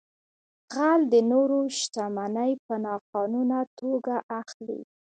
[0.75, 4.81] غل د نورو شتمنۍ په ناقانونه توګه اخلي